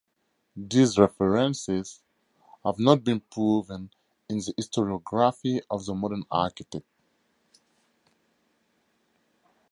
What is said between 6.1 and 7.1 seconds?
architect.